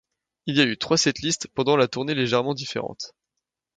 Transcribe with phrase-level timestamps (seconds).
[0.47, 3.13] Il y a eu trois setlists pendant la tournée légèrement différentes.